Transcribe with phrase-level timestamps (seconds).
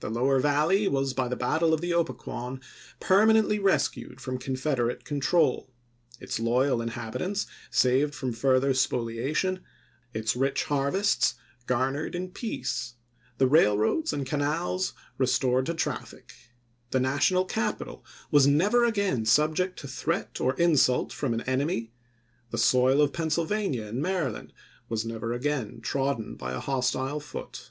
[0.00, 2.62] The lower Valley was by the battle of the Opequon
[3.00, 5.70] permanently rescued from Confederate control;
[6.18, 9.60] its loyal inhabitants saved from further spoliation;
[10.14, 11.34] its rich harvests
[11.66, 12.94] garnered in peace;
[13.36, 16.32] the railroads and canals restored to traffic.
[16.90, 21.92] The National capital was never again subject to threat or insult from an enemy;
[22.50, 24.54] the soil of Pennsylvania and Maryland
[24.88, 27.52] was never again trodden by a hostile foot.
[27.52, 27.70] Sept.